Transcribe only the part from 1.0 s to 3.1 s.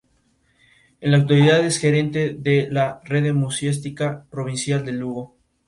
la actualidad es gerente de la